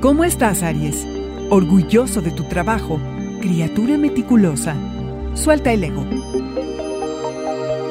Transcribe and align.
¿Cómo 0.00 0.24
estás, 0.24 0.62
Aries? 0.62 1.06
Orgulloso 1.50 2.22
de 2.22 2.30
tu 2.30 2.44
trabajo, 2.44 2.98
criatura 3.42 3.98
meticulosa. 3.98 4.74
Suelta 5.34 5.74
el 5.74 5.84
ego. 5.84 6.06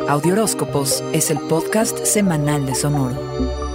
Audioróscopos 0.08 1.04
es 1.14 1.30
el 1.30 1.38
podcast 1.42 2.04
semanal 2.06 2.66
de 2.66 2.74
Sonoro. 2.74 3.69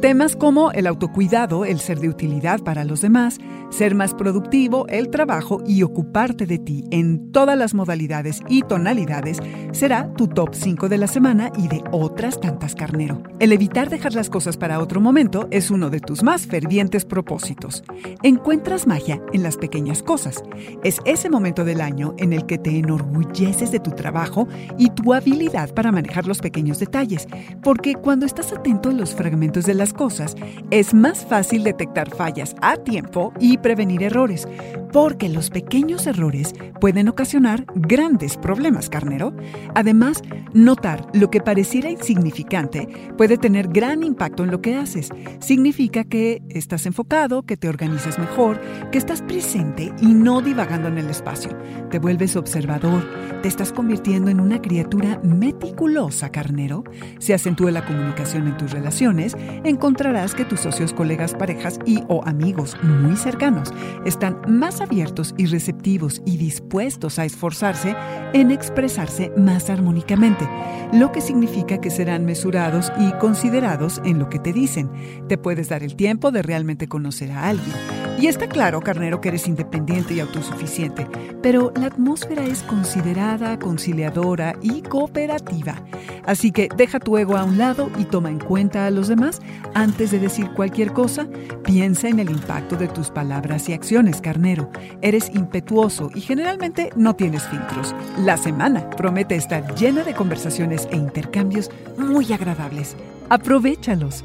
Temas 0.00 0.34
como 0.34 0.72
el 0.72 0.86
autocuidado, 0.86 1.66
el 1.66 1.78
ser 1.78 2.00
de 2.00 2.08
utilidad 2.08 2.60
para 2.60 2.84
los 2.84 3.02
demás, 3.02 3.38
ser 3.68 3.94
más 3.94 4.14
productivo, 4.14 4.86
el 4.88 5.10
trabajo 5.10 5.62
y 5.66 5.82
ocuparte 5.82 6.46
de 6.46 6.58
ti 6.58 6.84
en 6.90 7.30
todas 7.32 7.56
las 7.56 7.74
modalidades 7.74 8.40
y 8.48 8.62
tonalidades 8.62 9.40
será 9.72 10.10
tu 10.14 10.26
top 10.26 10.54
5 10.54 10.88
de 10.88 10.96
la 10.96 11.06
semana 11.06 11.52
y 11.58 11.68
de 11.68 11.84
otras 11.92 12.40
tantas 12.40 12.74
carnero. 12.74 13.22
El 13.40 13.52
evitar 13.52 13.90
dejar 13.90 14.14
las 14.14 14.30
cosas 14.30 14.56
para 14.56 14.80
otro 14.80 15.02
momento 15.02 15.48
es 15.50 15.70
uno 15.70 15.90
de 15.90 16.00
tus 16.00 16.22
más 16.22 16.46
fervientes 16.46 17.04
propósitos. 17.04 17.84
Encuentras 18.22 18.86
magia 18.86 19.20
en 19.34 19.42
las 19.42 19.58
pequeñas 19.58 20.02
cosas. 20.02 20.42
Es 20.82 21.00
ese 21.04 21.28
momento 21.28 21.66
del 21.66 21.82
año 21.82 22.14
en 22.16 22.32
el 22.32 22.46
que 22.46 22.56
te 22.56 22.78
enorgulleces 22.78 23.70
de 23.70 23.80
tu 23.80 23.90
trabajo 23.90 24.48
y 24.78 24.88
tu 24.90 25.12
habilidad 25.12 25.74
para 25.74 25.92
manejar 25.92 26.26
los 26.26 26.38
pequeños 26.38 26.78
detalles, 26.78 27.28
porque 27.62 27.94
cuando 27.94 28.24
estás 28.24 28.50
atento 28.52 28.88
a 28.88 28.92
los 28.92 29.14
fragmentos 29.14 29.66
de 29.66 29.74
las 29.74 29.89
cosas, 29.92 30.36
es 30.70 30.94
más 30.94 31.24
fácil 31.24 31.64
detectar 31.64 32.10
fallas 32.14 32.54
a 32.60 32.76
tiempo 32.76 33.32
y 33.40 33.58
prevenir 33.58 34.02
errores, 34.02 34.46
porque 34.92 35.28
los 35.28 35.50
pequeños 35.50 36.06
errores 36.06 36.54
pueden 36.80 37.08
ocasionar 37.08 37.64
grandes 37.74 38.36
problemas, 38.36 38.88
carnero. 38.88 39.34
Además, 39.74 40.22
notar 40.52 41.06
lo 41.12 41.30
que 41.30 41.40
pareciera 41.40 41.90
insignificante 41.90 42.88
puede 43.16 43.38
tener 43.38 43.68
gran 43.68 44.02
impacto 44.02 44.44
en 44.44 44.50
lo 44.50 44.60
que 44.60 44.76
haces. 44.76 45.10
Significa 45.40 46.04
que 46.04 46.42
estás 46.48 46.86
enfocado, 46.86 47.42
que 47.42 47.56
te 47.56 47.68
organizas 47.68 48.18
mejor, 48.18 48.60
que 48.90 48.98
estás 48.98 49.22
presente 49.22 49.92
y 50.00 50.14
no 50.14 50.40
divagando 50.40 50.88
en 50.88 50.98
el 50.98 51.10
espacio. 51.10 51.56
Te 51.90 51.98
vuelves 51.98 52.36
observador, 52.36 53.04
te 53.42 53.48
estás 53.48 53.72
convirtiendo 53.72 54.30
en 54.30 54.40
una 54.40 54.60
criatura 54.60 55.20
meticulosa, 55.22 56.30
carnero. 56.30 56.84
Se 57.18 57.34
acentúa 57.34 57.70
la 57.70 57.84
comunicación 57.84 58.46
en 58.46 58.56
tus 58.56 58.72
relaciones, 58.72 59.36
encontrarás 59.64 60.34
que 60.34 60.44
tus 60.44 60.60
socios, 60.60 60.92
colegas, 60.92 61.34
parejas 61.34 61.78
y 61.86 62.02
o 62.08 62.22
amigos 62.24 62.76
muy 62.82 63.16
cercanos 63.16 63.72
están 64.04 64.38
abiertos 64.80 65.34
y 65.36 65.46
receptivos 65.46 66.22
y 66.24 66.36
dispuestos 66.36 67.18
a 67.18 67.24
esforzarse 67.24 67.96
en 68.32 68.50
expresarse 68.50 69.32
más 69.36 69.70
armónicamente, 69.70 70.48
lo 70.92 71.12
que 71.12 71.20
significa 71.20 71.80
que 71.80 71.90
serán 71.90 72.24
mesurados 72.24 72.92
y 72.98 73.12
considerados 73.12 74.00
en 74.04 74.18
lo 74.18 74.28
que 74.28 74.38
te 74.38 74.52
dicen. 74.52 74.90
Te 75.28 75.38
puedes 75.38 75.68
dar 75.68 75.82
el 75.82 75.96
tiempo 75.96 76.30
de 76.30 76.42
realmente 76.42 76.88
conocer 76.88 77.32
a 77.32 77.48
alguien. 77.48 77.74
Y 78.20 78.26
está 78.26 78.48
claro, 78.48 78.82
carnero, 78.82 79.22
que 79.22 79.28
eres 79.28 79.48
independiente 79.48 80.12
y 80.12 80.20
autosuficiente, 80.20 81.06
pero 81.42 81.72
la 81.74 81.86
atmósfera 81.86 82.44
es 82.44 82.62
considerada, 82.62 83.58
conciliadora 83.58 84.56
y 84.60 84.82
cooperativa. 84.82 85.82
Así 86.26 86.52
que 86.52 86.68
deja 86.76 87.00
tu 87.00 87.16
ego 87.16 87.38
a 87.38 87.44
un 87.44 87.56
lado 87.56 87.88
y 87.98 88.04
toma 88.04 88.28
en 88.28 88.38
cuenta 88.38 88.84
a 88.84 88.90
los 88.90 89.08
demás 89.08 89.40
antes 89.72 90.10
de 90.10 90.18
decir 90.18 90.50
cualquier 90.54 90.92
cosa. 90.92 91.28
Piensa 91.70 92.08
en 92.08 92.18
el 92.18 92.30
impacto 92.30 92.74
de 92.74 92.88
tus 92.88 93.10
palabras 93.10 93.68
y 93.68 93.74
acciones, 93.74 94.20
carnero. 94.20 94.72
Eres 95.02 95.30
impetuoso 95.32 96.10
y 96.12 96.20
generalmente 96.20 96.90
no 96.96 97.14
tienes 97.14 97.44
filtros. 97.44 97.94
La 98.18 98.36
semana 98.36 98.90
promete 98.90 99.36
estar 99.36 99.72
llena 99.76 100.02
de 100.02 100.12
conversaciones 100.12 100.88
e 100.90 100.96
intercambios 100.96 101.70
muy 101.96 102.32
agradables. 102.32 102.96
Aprovechalos. 103.28 104.24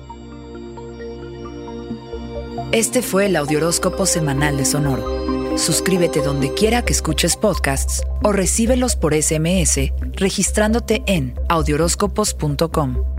Este 2.72 3.04
fue 3.04 3.28
el 3.28 3.36
Audioróscopo 3.36 4.08
semanal 4.08 4.58
de 4.58 4.66
Sonoro. 4.66 5.56
Suscríbete 5.60 6.24
donde 6.24 6.52
quiera 6.56 6.82
que 6.82 6.94
escuches 6.94 7.38
podcasts 7.38 8.02
o 8.24 8.32
recíbelos 8.32 8.96
por 8.96 9.14
SMS 9.14 9.92
registrándote 10.14 11.04
en 11.06 11.36
audioróscopos.com. 11.48 13.15